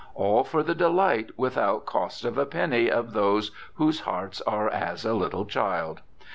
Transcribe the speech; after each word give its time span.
All 0.15 0.43
for 0.43 0.63
the 0.63 0.73
delight 0.73 1.29
without 1.37 1.85
cost 1.85 2.25
of 2.25 2.35
a 2.35 2.45
penny 2.47 2.89
of 2.89 3.13
those 3.13 3.51
whose 3.75 3.99
hearts 3.99 4.41
are 4.47 4.67
as 4.67 5.05
a 5.05 5.13
little 5.13 5.45
child. 5.45 6.01